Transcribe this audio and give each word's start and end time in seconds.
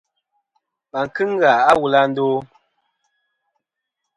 Và 0.91 1.01
kɨŋ 1.15 1.31
ghà 1.41 1.53
a 1.69 1.71
wul 1.79 1.95
à 1.99 2.03
ndo? 2.11 2.27